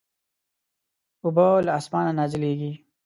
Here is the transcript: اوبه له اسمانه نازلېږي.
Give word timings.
اوبه 1.23 1.45
له 1.65 1.71
اسمانه 1.79 2.11
نازلېږي. 2.19 2.71